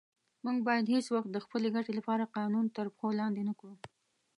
[0.45, 3.75] موږ باید هیڅ وخت د خپلې ګټې لپاره قانون تر پښو لاندې نه کړو.